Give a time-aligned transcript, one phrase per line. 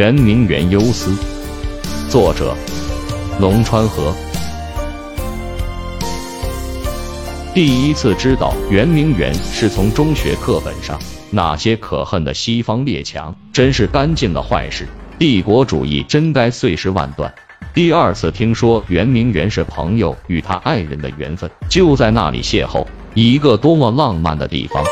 [0.00, 1.14] 圆明园忧思，
[2.08, 2.56] 作者
[3.38, 4.14] 龙川河。
[7.52, 10.98] 第一次知道圆明园是从中学课本上，
[11.30, 14.88] 那些可恨的西方列强真是干尽了坏事，
[15.18, 17.30] 帝国主义真该碎尸万段。
[17.74, 24.82] 第二次听说圆明园是朋友与他爱人的缘分，就在那里邂逅，一个多么浪漫的地方。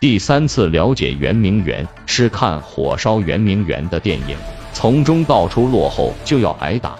[0.00, 4.34] 第三次了解圆明园是看《火烧圆明园》的电影，
[4.72, 6.96] 从中道出落后就要挨打。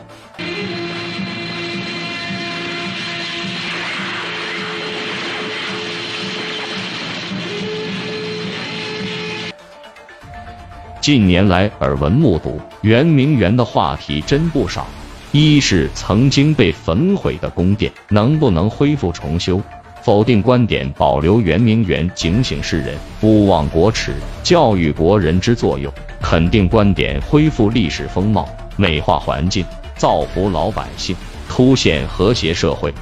[11.01, 14.87] 近年来耳闻目睹圆明园的话题真不少，
[15.33, 19.59] 一是曾经被焚毁的宫殿能不能恢复重修。
[20.03, 29.65] 否定观点，保留圆明园，警醒世人，勿忘国耻，教育国人之作用；肯定观点，恢复历史风貌，美化环境，
[29.97, 31.15] 造福老百姓，
[31.49, 32.93] 凸显和谐社会。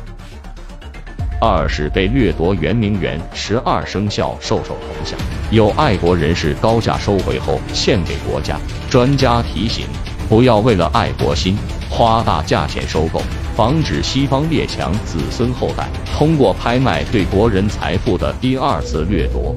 [1.41, 5.16] 二是被掠夺圆明园十二生肖兽首铜像，
[5.52, 8.58] 有爱国人士高价收回后献给国家。
[8.91, 9.86] 专家提醒，
[10.28, 11.56] 不要为了爱国心
[11.91, 13.20] 花大价钱收购。
[13.56, 19.55] 防止西方列强子孙后代通过拍卖对国人财富的第二次掠夺。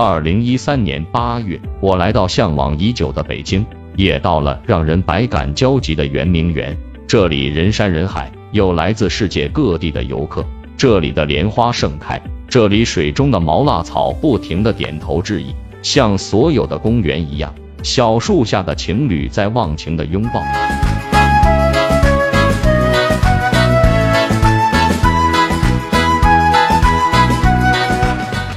[0.00, 3.66] 二零一三年八月，我来到向往已久的北京，
[3.98, 6.78] 也到了让人百感交集的圆明园。
[7.08, 8.30] 这里人山人海。
[8.50, 10.42] 有来自世界各地的游客，
[10.74, 20.42] 这里的莲花盛开，这里水中的毛蜡草不停的点头致意，像所有的公园一样，小树下的情侣在忘情的拥抱。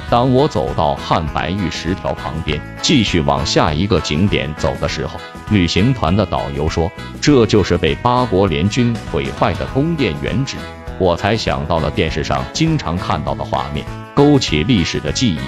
[0.10, 5.20] 当我走到汉白玉石条旁边，继续往下一个景点走的时候，
[5.52, 6.90] 旅行团的导游说，
[7.20, 10.56] 这就是被八国联军毁坏的宫殿原址。
[10.98, 13.86] 我才想到了电视上经常看到的画面，
[14.16, 15.40] 勾起历史的记忆。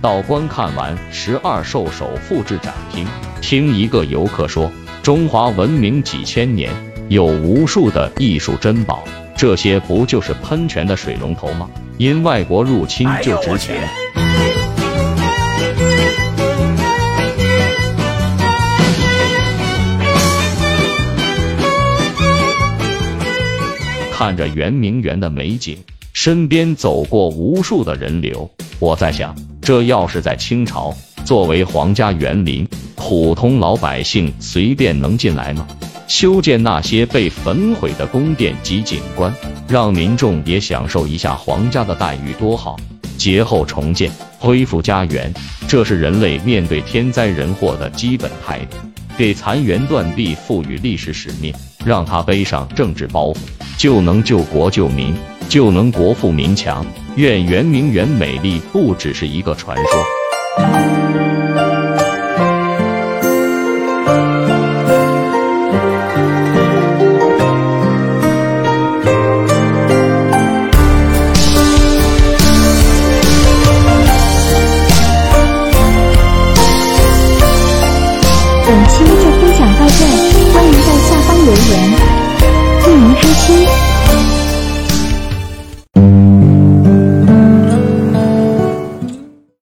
[0.00, 3.06] 到观看完十二兽首复制展厅，
[3.42, 4.72] 听一个游客说，
[5.02, 6.72] 中华文明几千年，
[7.08, 9.04] 有无数的艺术珍宝，
[9.36, 11.68] 这些不就是喷泉的水龙头吗？
[11.98, 13.86] 因外国入侵就值钱。
[24.20, 25.78] 看着圆明园的美景，
[26.12, 30.94] 身边走过无数的人流，我在想，这要是在清朝，
[31.24, 35.66] 作为皇家园林，普通老百姓随便能进来吗？
[36.06, 39.34] 修建那些被焚毁的宫殿及景观，
[39.66, 42.76] 让民众也享受一下皇家的待遇，多好！
[43.16, 45.32] 劫后重建，恢复家园，
[45.66, 48.76] 这是人类面对天灾人祸的基本态度。
[49.16, 51.54] 给残垣断壁赋予历史使命，
[51.84, 53.36] 让他背上政治包袱，
[53.80, 55.14] 就能救国救民，
[55.48, 56.84] 就能国富民强。
[57.16, 61.29] 愿圆明园美丽不只是一个传说。